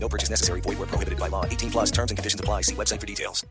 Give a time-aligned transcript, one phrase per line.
[0.00, 0.60] No purchase necessary.
[0.62, 1.44] Void where prohibited by law.
[1.44, 2.62] 18 plus terms and conditions apply.
[2.62, 3.44] See website for details.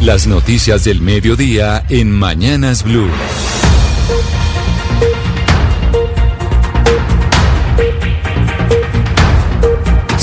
[0.00, 3.10] Las noticias del mediodía en Mañanas Blue.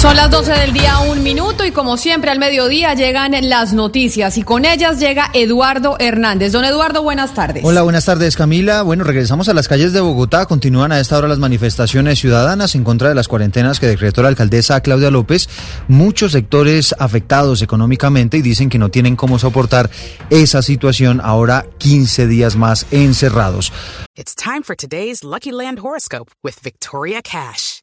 [0.04, 4.38] Son las 12 del día, un minuto, y como siempre al mediodía llegan las noticias
[4.38, 6.52] y con ellas llega Eduardo Hernández.
[6.52, 7.64] Don Eduardo, buenas tardes.
[7.64, 8.82] Hola, buenas tardes Camila.
[8.82, 10.46] Bueno, regresamos a las calles de Bogotá.
[10.46, 14.28] Continúan a esta hora las manifestaciones ciudadanas en contra de las cuarentenas que decretó la
[14.28, 15.48] alcaldesa Claudia López.
[15.88, 19.90] Muchos sectores afectados económicamente y dicen que no tienen cómo soportar
[20.30, 23.72] esa situación ahora 15 días más encerrados.
[24.18, 27.83] It's time for today's Lucky Land horoscope with Victoria Cash.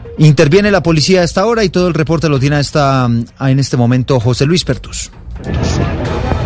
[0.17, 3.59] Interviene la policía a esta hora y todo el reporte lo tiene a esta, en
[3.59, 5.11] este momento José Luis Pertus.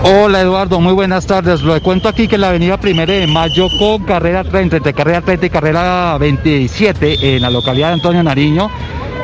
[0.03, 1.63] Hola Eduardo, muy buenas tardes.
[1.63, 5.45] Lo cuento aquí que la avenida Primera de Mayo con carrera 30, entre carrera 30
[5.47, 8.69] y carrera 27 en la localidad de Antonio Nariño.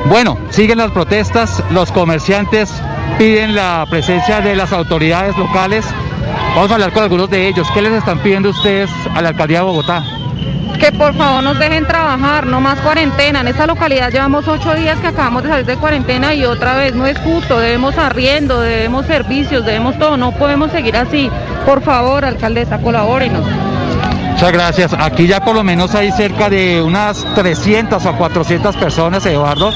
[0.09, 2.72] Bueno, siguen las protestas, los comerciantes
[3.20, 5.86] piden la presencia de las autoridades locales.
[6.55, 7.67] Vamos a hablar con algunos de ellos.
[7.73, 10.03] ¿Qué les están pidiendo ustedes a la alcaldía de Bogotá?
[10.81, 13.41] Que por favor nos dejen trabajar, no más cuarentena.
[13.41, 16.95] En esta localidad llevamos ocho días que acabamos de salir de cuarentena y otra vez
[16.95, 21.30] no es justo, debemos arriendo, debemos servicios, debemos todo, no podemos seguir así.
[21.67, 23.45] Por favor, alcaldesa, colabórenos.
[24.31, 24.93] Muchas gracias.
[24.97, 29.71] Aquí ya por lo menos hay cerca de unas 300 o 400 personas, Eduardo.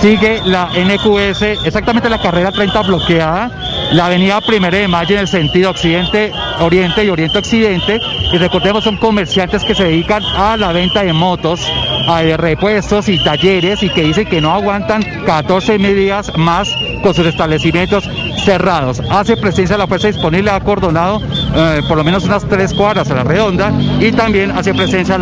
[0.00, 3.50] Sigue la NQS, exactamente la carrera 30 bloqueada,
[3.92, 8.00] la avenida Primera de Mayo en el sentido occidente, oriente y oriente-occidente.
[8.32, 11.60] Y recordemos, son comerciantes que se dedican a la venta de motos,
[12.08, 17.26] a repuestos y talleres y que dicen que no aguantan 14 días más con sus
[17.26, 18.08] establecimientos
[18.44, 19.02] cerrados.
[19.10, 21.20] Hace presencia la fuerza disponible, ha acordonado
[21.54, 25.16] eh, por lo menos unas tres cuadras a la redonda y también hace presencia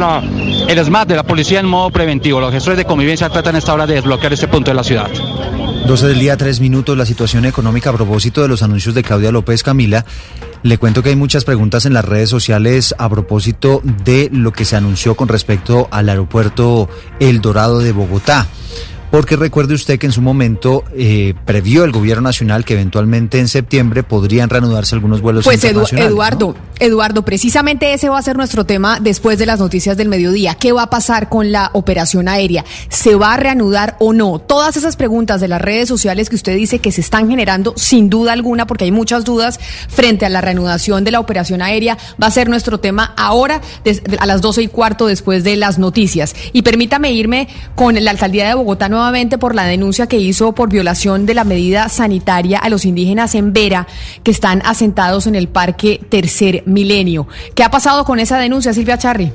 [0.69, 2.41] el SMAT de la policía en modo preventivo.
[2.41, 5.11] Los gestores de convivencia tratan esta hora de desbloquear este punto de la ciudad.
[5.87, 9.31] 12 del día, 3 minutos, la situación económica a propósito de los anuncios de Claudia
[9.31, 10.07] López Camila.
[10.63, 14.65] Le cuento que hay muchas preguntas en las redes sociales a propósito de lo que
[14.65, 16.89] se anunció con respecto al aeropuerto
[17.21, 18.47] El Dorado de Bogotá.
[19.15, 23.47] Porque recuerde usted que en su momento eh, previó el gobierno nacional que eventualmente en
[23.47, 26.11] septiembre podrían reanudarse algunos vuelos pues internacionales.
[26.11, 26.75] Eduardo, ¿no?
[26.81, 30.57] Eduardo, precisamente ese va a ser nuestro tema después de las noticias del mediodía.
[30.57, 32.65] ¿Qué va a pasar con la operación aérea?
[32.89, 34.41] ¿Se va a reanudar o no?
[34.41, 38.11] Todas esas preguntas de las redes sociales que usted dice que se están generando, sin
[38.11, 42.27] duda alguna, porque hay muchas dudas frente a la reanudación de la operación aérea, va
[42.27, 43.61] a ser nuestro tema ahora
[44.19, 46.35] a las 12 y cuarto después de las noticias.
[46.53, 50.71] Y permítame irme con la alcaldía de Bogotá nuevamente por la denuncia que hizo por
[50.71, 53.87] violación de la medida sanitaria a los indígenas en Vera
[54.23, 57.29] que están asentados en el Parque Tercer Milenio.
[57.55, 59.31] ¿Qué ha pasado con esa denuncia, Silvia Charri?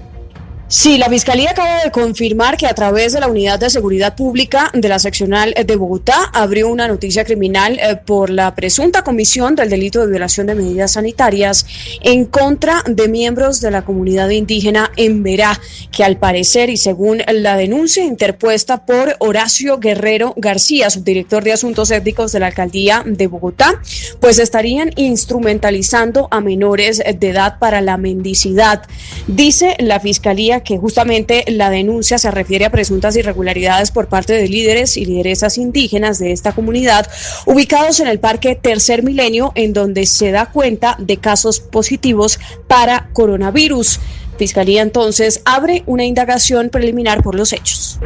[0.71, 4.69] Sí, la Fiscalía acaba de confirmar que a través de la Unidad de Seguridad Pública
[4.71, 9.71] de la Seccional de Bogotá abrió una noticia criminal eh, por la presunta comisión del
[9.71, 11.65] delito de violación de medidas sanitarias
[12.03, 15.59] en contra de miembros de la comunidad indígena en Verá,
[15.91, 21.89] que al parecer y según la denuncia interpuesta por Horacio Guerrero García, subdirector de Asuntos
[21.89, 23.81] Étnicos de la Alcaldía de Bogotá,
[24.19, 28.83] pues estarían instrumentalizando a menores de edad para la mendicidad.
[29.25, 34.47] Dice la Fiscalía que justamente la denuncia se refiere a presuntas irregularidades por parte de
[34.47, 37.09] líderes y lideresas indígenas de esta comunidad
[37.45, 43.09] ubicados en el Parque Tercer Milenio, en donde se da cuenta de casos positivos para
[43.13, 43.99] coronavirus.
[44.37, 47.99] Fiscalía entonces abre una indagación preliminar por los hechos.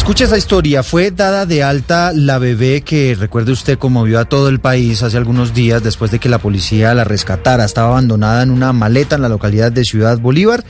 [0.00, 0.82] Escuche esa historia.
[0.82, 5.18] Fue dada de alta la bebé que, recuerde usted, conmovió a todo el país hace
[5.18, 7.66] algunos días después de que la policía la rescatara.
[7.66, 10.64] Estaba abandonada en una maleta en la localidad de Ciudad Bolívar.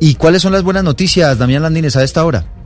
[0.00, 2.57] ¿Y cuáles son las buenas noticias, Damián Landines, a esta hora?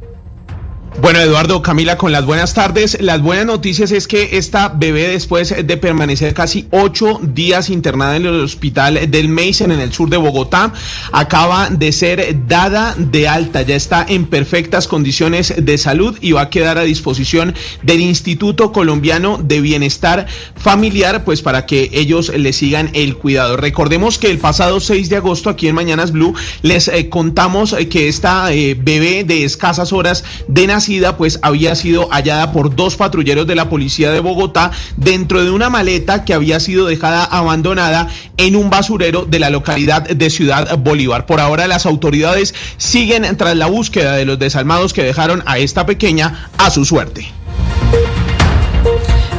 [1.00, 2.98] Bueno, Eduardo, Camila, con las buenas tardes.
[3.00, 8.26] Las buenas noticias es que esta bebé, después de permanecer casi ocho días internada en
[8.26, 10.74] el hospital del Mason en el sur de Bogotá,
[11.10, 13.62] acaba de ser dada de alta.
[13.62, 18.70] Ya está en perfectas condiciones de salud y va a quedar a disposición del Instituto
[18.70, 23.56] Colombiano de Bienestar Familiar, pues para que ellos le sigan el cuidado.
[23.56, 28.08] Recordemos que el pasado 6 de agosto, aquí en Mañanas Blue, les eh, contamos que
[28.08, 30.81] esta eh, bebé de escasas horas de nacimiento
[31.16, 35.70] pues había sido hallada por dos patrulleros de la policía de Bogotá dentro de una
[35.70, 41.26] maleta que había sido dejada abandonada en un basurero de la localidad de Ciudad Bolívar.
[41.26, 45.86] Por ahora las autoridades siguen tras la búsqueda de los desalmados que dejaron a esta
[45.86, 47.41] pequeña a su suerte.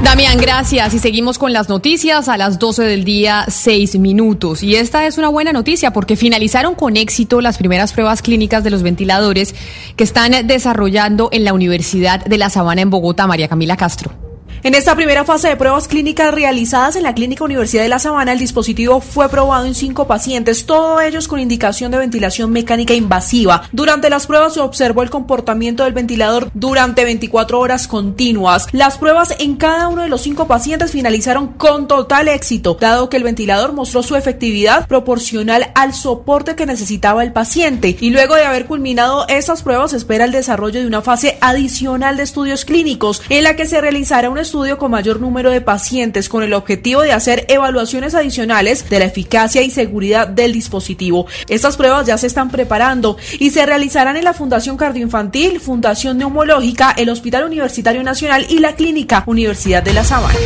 [0.03, 0.93] Damián, gracias.
[0.93, 4.61] Y seguimos con las noticias a las 12 del día, 6 minutos.
[4.61, 8.69] Y esta es una buena noticia porque finalizaron con éxito las primeras pruebas clínicas de
[8.69, 9.55] los ventiladores
[9.95, 14.22] que están desarrollando en la Universidad de La Sabana en Bogotá, María Camila Castro.
[14.65, 18.31] En esta primera fase de pruebas clínicas realizadas en la Clínica Universidad de La Sabana,
[18.31, 23.63] el dispositivo fue probado en cinco pacientes, todos ellos con indicación de ventilación mecánica invasiva.
[23.73, 28.67] Durante las pruebas se observó el comportamiento del ventilador durante 24 horas continuas.
[28.71, 33.17] Las pruebas en cada uno de los cinco pacientes finalizaron con total éxito, dado que
[33.17, 37.97] el ventilador mostró su efectividad proporcional al soporte que necesitaba el paciente.
[37.99, 42.15] Y luego de haber culminado estas pruebas, se espera el desarrollo de una fase adicional
[42.15, 45.61] de estudios clínicos, en la que se realizará un estudio estudio con mayor número de
[45.61, 51.25] pacientes con el objetivo de hacer evaluaciones adicionales de la eficacia y seguridad del dispositivo.
[51.49, 56.91] Estas pruebas ya se están preparando y se realizarán en la Fundación Cardioinfantil, Fundación Neumológica,
[56.91, 60.37] el Hospital Universitario Nacional y la Clínica Universidad de La Sabana.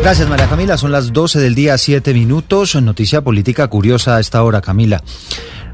[0.00, 0.76] Gracias, María Camila.
[0.76, 2.76] Son las 12 del día, 7 minutos.
[2.76, 5.02] Noticia política curiosa a esta hora, Camila.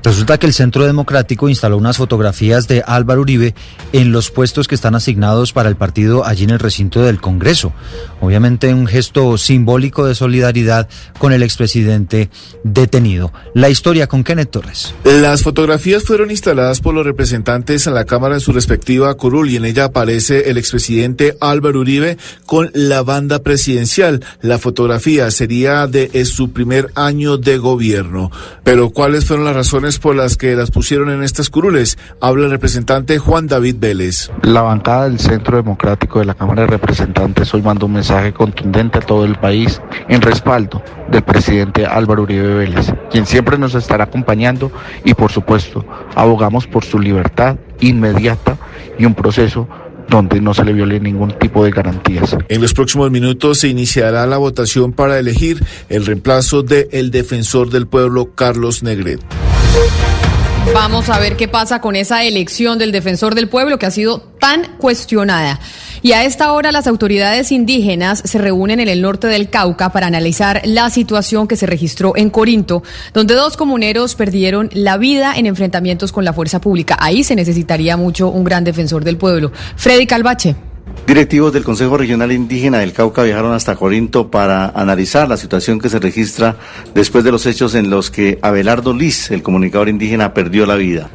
[0.05, 3.55] Resulta que el Centro Democrático instaló unas fotografías de Álvaro Uribe
[3.95, 7.73] en los puestos que están asignados para el partido allí en el recinto del Congreso.
[8.21, 12.29] Obviamente un gesto simbólico de solidaridad con el expresidente
[12.65, 13.33] detenido.
[13.55, 14.95] La historia con Kenneth Torres.
[15.05, 19.57] Las fotografías fueron instaladas por los representantes en la Cámara en su respectiva curul y
[19.57, 24.23] en ella aparece el expresidente Álvaro Uribe con la banda presidencial.
[24.43, 28.31] La fotografía sería de su primer año de gobierno.
[28.65, 31.99] Pero ¿cuáles fueron las razones por las que las pusieron en estas curules?
[32.21, 34.31] Habla el representante Juan David Vélez.
[34.43, 38.99] La bancada del Centro Democrático de la Cámara de Representantes hoy mandó un mensaje contundente
[38.99, 44.05] a todo el país en respaldo del presidente Álvaro Uribe Vélez, quien siempre nos estará
[44.05, 44.71] acompañando
[45.05, 48.57] y por supuesto abogamos por su libertad inmediata
[48.99, 49.69] y un proceso
[50.09, 52.37] donde no se le viole ningún tipo de garantías.
[52.49, 57.71] En los próximos minutos se iniciará la votación para elegir el reemplazo del el defensor
[57.71, 59.21] del pueblo Carlos Negret.
[60.73, 64.21] Vamos a ver qué pasa con esa elección del defensor del pueblo que ha sido
[64.41, 65.61] tan cuestionada.
[66.03, 70.07] Y a esta hora las autoridades indígenas se reúnen en el norte del Cauca para
[70.07, 72.83] analizar la situación que se registró en Corinto,
[73.13, 76.97] donde dos comuneros perdieron la vida en enfrentamientos con la fuerza pública.
[77.01, 79.53] Ahí se necesitaría mucho un gran defensor del pueblo.
[79.77, 80.57] Freddy Calvache.
[81.07, 85.91] Directivos del Consejo Regional Indígena del Cauca viajaron hasta Corinto para analizar la situación que
[85.91, 86.57] se registra
[86.95, 91.11] después de los hechos en los que Abelardo Liz, el comunicador indígena, perdió la vida.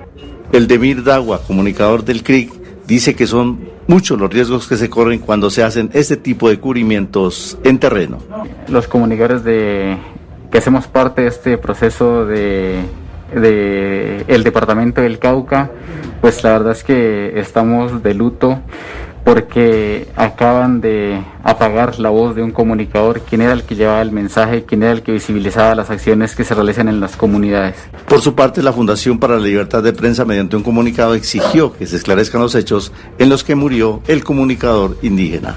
[0.52, 2.52] El Demir Dagua, comunicador del CRIC,
[2.88, 6.60] dice que son muchos los riesgos que se corren cuando se hacen este tipo de
[6.60, 8.20] cubrimientos en terreno.
[8.68, 9.98] Los comunicadores de
[10.52, 12.80] que hacemos parte de este proceso de,
[13.34, 15.72] de el departamento del Cauca,
[16.22, 18.60] pues la verdad es que estamos de luto
[19.24, 24.12] porque acaban de apagar la voz de un comunicador, quien era el que llevaba el
[24.12, 27.76] mensaje, quien era el que visibilizaba las acciones que se realizan en las comunidades.
[28.08, 31.88] Por su parte, la Fundación para la Libertad de Prensa, mediante un comunicado, exigió que
[31.88, 35.56] se esclarezcan los hechos en los que murió el comunicador indígena.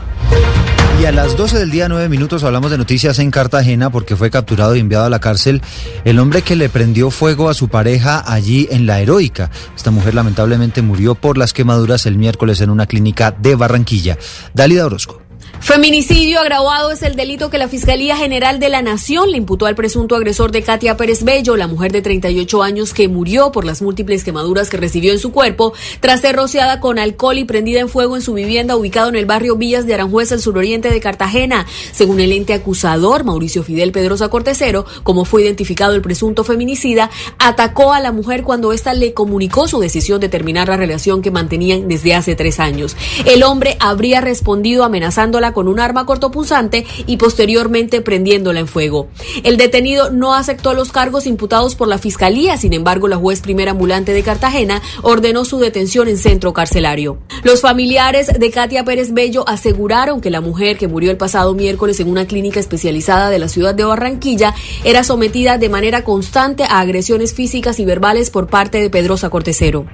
[1.02, 4.30] Y a las 12 del día, 9 minutos, hablamos de noticias en Cartagena porque fue
[4.30, 5.60] capturado y enviado a la cárcel
[6.04, 9.50] el hombre que le prendió fuego a su pareja allí en La Heroica.
[9.74, 14.16] Esta mujer lamentablemente murió por las quemaduras el miércoles en una clínica de Barranquilla.
[14.54, 15.20] Dalida Orozco.
[15.62, 19.76] Feminicidio agravado es el delito que la Fiscalía General de la Nación le imputó al
[19.76, 23.80] presunto agresor de Katia Pérez Bello, la mujer de 38 años que murió por las
[23.80, 27.88] múltiples quemaduras que recibió en su cuerpo tras ser rociada con alcohol y prendida en
[27.88, 31.64] fuego en su vivienda ubicado en el barrio Villas de Aranjuez, el suroriente de Cartagena.
[31.92, 37.92] Según el ente acusador, Mauricio Fidel Pedrosa Cortesero, como fue identificado el presunto feminicida, atacó
[37.92, 41.86] a la mujer cuando ésta le comunicó su decisión de terminar la relación que mantenían
[41.86, 42.96] desde hace tres años.
[43.26, 49.08] El hombre habría respondido amenazándola con un arma cortopunzante y posteriormente prendiéndola en fuego.
[49.42, 53.72] El detenido no aceptó los cargos imputados por la fiscalía, sin embargo, la juez primera
[53.72, 57.18] ambulante de Cartagena ordenó su detención en centro carcelario.
[57.42, 62.00] Los familiares de Katia Pérez Bello aseguraron que la mujer que murió el pasado miércoles
[62.00, 64.54] en una clínica especializada de la ciudad de Barranquilla
[64.84, 69.86] era sometida de manera constante a agresiones físicas y verbales por parte de Pedrosa Cortesero.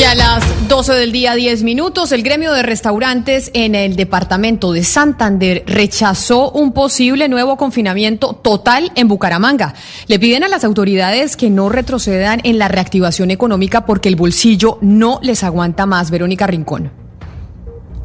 [0.00, 4.72] Y a las 12 del día, 10 minutos, el gremio de restaurantes en el departamento
[4.72, 9.74] de Santander rechazó un posible nuevo confinamiento total en Bucaramanga.
[10.06, 14.78] Le piden a las autoridades que no retrocedan en la reactivación económica porque el bolsillo
[14.80, 16.10] no les aguanta más.
[16.10, 16.99] Verónica Rincón.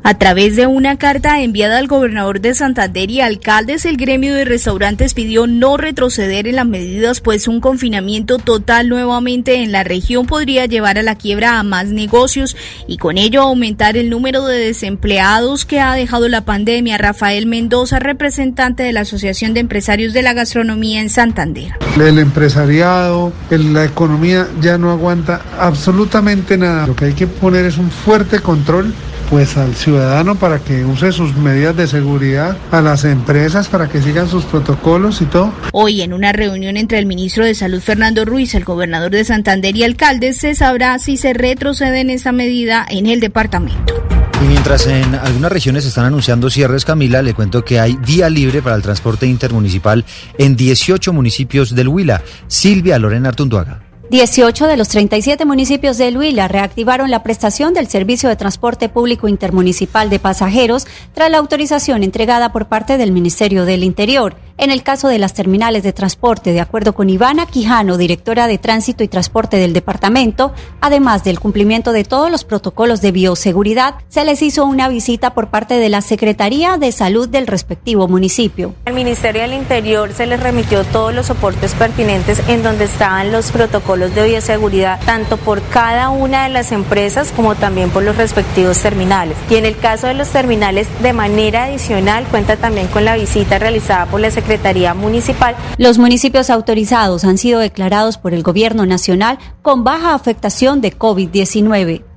[0.08, 4.46] A través de una carta enviada al gobernador de Santander y alcaldes, el gremio de
[4.46, 10.28] restaurantes pidió no retroceder en las medidas, pues un confinamiento total nuevamente en la región
[10.28, 12.56] podría llevar a la quiebra a más negocios
[12.88, 17.00] y con ello aumentar el número de desempleados que ha dejado la pandemia.
[17.00, 21.72] Rafael Mendoza, representante de la Asociación de Empresarios de la Gastronomía en Santander.
[22.00, 26.86] El empresariado, la economía ya no aguanta absolutamente nada.
[26.86, 28.94] Lo que hay que poner es un fuerte control
[29.30, 34.02] pues al ciudadano para que use sus medidas de seguridad, a las empresas para que
[34.02, 35.52] sigan sus protocolos y todo.
[35.72, 39.76] Hoy en una reunión entre el ministro de Salud Fernando Ruiz, el gobernador de Santander
[39.76, 43.94] y alcaldes se sabrá si se retrocede en esa medida en el departamento.
[44.42, 48.62] Y mientras en algunas regiones están anunciando cierres, Camila, le cuento que hay vía libre
[48.62, 50.04] para el transporte intermunicipal
[50.38, 52.22] en 18 municipios del Huila.
[52.48, 53.85] Silvia Lorena Artunduaga.
[54.12, 59.28] 18 de los 37 municipios de Huila reactivaron la prestación del servicio de transporte público
[59.28, 60.86] intermunicipal de pasajeros
[61.16, 64.36] tras la autorización entregada por parte del Ministerio del Interior.
[64.58, 68.58] En el caso de las terminales de transporte, de acuerdo con Ivana Quijano, directora de
[68.58, 74.24] Tránsito y Transporte del departamento, además del cumplimiento de todos los protocolos de bioseguridad, se
[74.24, 78.74] les hizo una visita por parte de la Secretaría de Salud del respectivo municipio.
[78.86, 83.52] Al Ministerio del Interior se les remitió todos los soportes pertinentes en donde estaban los
[83.52, 88.80] protocolos de bioseguridad, tanto por cada una de las empresas como también por los respectivos
[88.80, 89.38] terminales.
[89.50, 93.60] Y en el caso de los terminales, de manera adicional, cuenta también con la visita
[93.60, 95.56] realizada por la Secretaría Secretaría Municipal.
[95.78, 102.15] Los municipios autorizados han sido declarados por el Gobierno Nacional con baja afectación de COVID-19.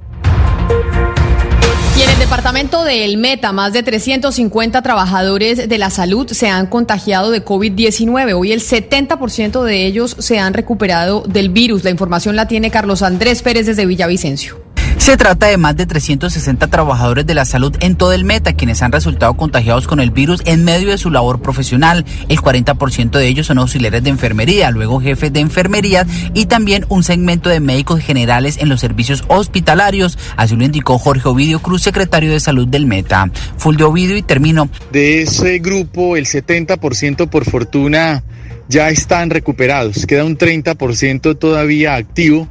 [1.98, 6.48] Y en el departamento de El Meta, más de 350 trabajadores de la salud se
[6.48, 8.38] han contagiado de COVID-19.
[8.38, 11.82] Hoy el 70% de ellos se han recuperado del virus.
[11.82, 14.67] La información la tiene Carlos Andrés Pérez desde Villavicencio.
[14.98, 18.82] Se trata de más de 360 trabajadores de la salud en todo el meta quienes
[18.82, 22.04] han resultado contagiados con el virus en medio de su labor profesional.
[22.28, 27.04] El 40% de ellos son auxiliares de enfermería, luego jefes de enfermería y también un
[27.04, 30.18] segmento de médicos generales en los servicios hospitalarios.
[30.36, 33.30] Así lo indicó Jorge Ovidio Cruz, secretario de salud del meta.
[33.56, 34.68] Full de Ovidio y termino.
[34.92, 38.22] De ese grupo, el 70% por fortuna
[38.68, 40.04] ya están recuperados.
[40.06, 42.48] Queda un 30% todavía activo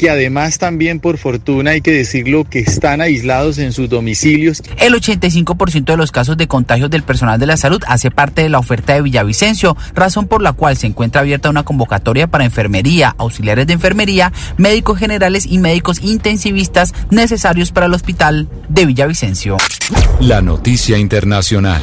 [0.00, 4.62] que además también por fortuna hay que decirlo que están aislados en sus domicilios.
[4.78, 8.48] El 85% de los casos de contagios del personal de la salud hace parte de
[8.48, 13.14] la oferta de Villavicencio, razón por la cual se encuentra abierta una convocatoria para enfermería,
[13.18, 19.58] auxiliares de enfermería, médicos generales y médicos intensivistas necesarios para el hospital de Villavicencio.
[20.18, 21.82] La noticia internacional.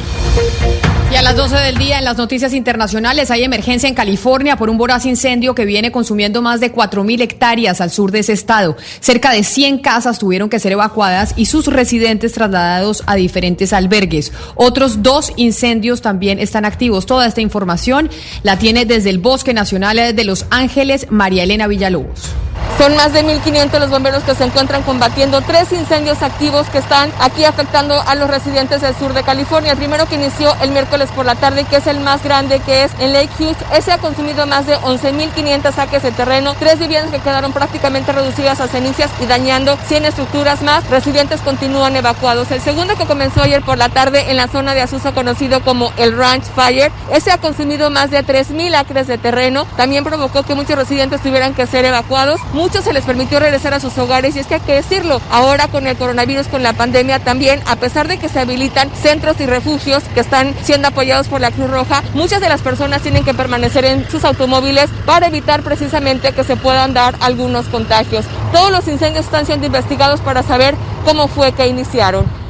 [1.10, 4.68] Y a las 12 del día en las noticias internacionales hay emergencia en California por
[4.68, 8.76] un voraz incendio que viene consumiendo más de 4.000 hectáreas al sur de ese estado.
[9.00, 14.32] Cerca de 100 casas tuvieron que ser evacuadas y sus residentes trasladados a diferentes albergues.
[14.54, 17.06] Otros dos incendios también están activos.
[17.06, 18.10] Toda esta información
[18.42, 22.34] la tiene desde el Bosque Nacional de Los Ángeles María Elena Villalobos.
[22.78, 27.10] Son más de 1.500 los bomberos que se encuentran combatiendo tres incendios activos que están
[27.18, 29.72] aquí afectando a los residentes del sur de California.
[29.72, 32.84] El primero que inició el miércoles por la tarde, que es el más grande, que
[32.84, 33.56] es en Lake Hughes.
[33.72, 38.60] Ese ha consumido más de 11.500 saques de terreno, tres viviendas que quedaron prácticamente reducidas
[38.60, 40.88] a cenizas y dañando 100 estructuras más.
[40.88, 42.48] Residentes continúan evacuados.
[42.52, 45.92] El segundo que comenzó ayer por la tarde en la zona de Azusa, conocido como
[45.96, 49.66] el Ranch Fire, ese ha consumido más de 3.000 acres de terreno.
[49.76, 53.80] También provocó que muchos residentes tuvieran que ser evacuados muchos se les permitió regresar a
[53.80, 57.18] sus hogares y es que hay que decirlo, ahora con el coronavirus, con la pandemia
[57.18, 61.40] también, a pesar de que se habilitan centros y refugios que están siendo apoyados por
[61.40, 65.62] la Cruz Roja, muchas de las personas tienen que permanecer en sus automóviles para evitar
[65.62, 68.26] precisamente que se puedan dar algunos contagios.
[68.52, 70.74] Todos los incendios están siendo investigados para saber
[71.06, 72.47] cómo fue que iniciaron.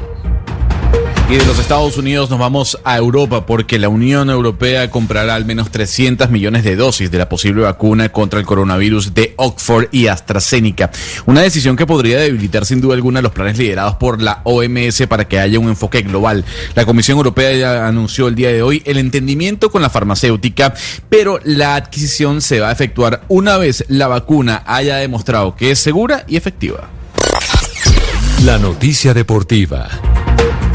[1.29, 5.45] Y de los Estados Unidos nos vamos a Europa porque la Unión Europea comprará al
[5.45, 10.07] menos 300 millones de dosis de la posible vacuna contra el coronavirus de Oxford y
[10.07, 10.89] AstraZeneca.
[11.27, 15.27] Una decisión que podría debilitar sin duda alguna los planes liderados por la OMS para
[15.27, 16.45] que haya un enfoque global.
[16.73, 20.73] La Comisión Europea ya anunció el día de hoy el entendimiento con la farmacéutica,
[21.09, 25.79] pero la adquisición se va a efectuar una vez la vacuna haya demostrado que es
[25.79, 26.89] segura y efectiva.
[28.43, 29.89] La noticia deportiva.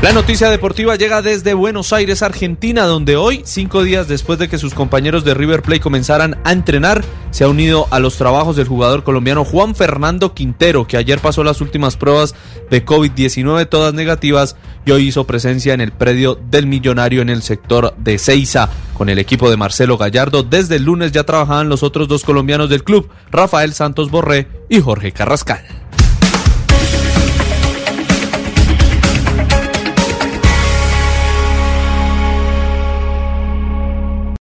[0.02, 4.58] La noticia deportiva llega desde Buenos Aires, Argentina, donde hoy, cinco días después de que
[4.58, 8.68] sus compañeros de River Plate comenzaran a entrenar, se ha unido a los trabajos del
[8.68, 12.34] jugador colombiano Juan Fernando Quintero, que ayer pasó las últimas pruebas
[12.70, 17.42] de COVID-19, todas negativas, y hoy hizo presencia en el predio del Millonario en el
[17.42, 18.68] sector de Ceiza.
[18.92, 22.68] Con el equipo de Marcelo Gallardo, desde el lunes ya trabajaban los otros dos colombianos
[22.68, 25.83] del club, Rafael Santos Borré y Jorge Carrascal.